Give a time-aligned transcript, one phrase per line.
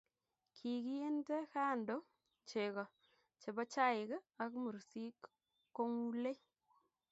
[0.55, 1.95] Kikiinte kando
[2.49, 2.83] cheko
[3.41, 4.09] che bo chaik
[4.43, 5.19] ak mursik
[5.75, 6.39] kong'ulei.